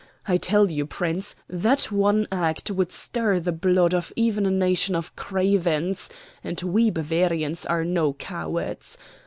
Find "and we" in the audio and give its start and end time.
6.43-6.89